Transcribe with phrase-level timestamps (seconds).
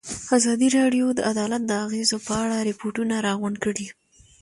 [0.37, 3.87] ازادي راډیو د عدالت د اغېزو په اړه ریپوټونه راغونډ کړي.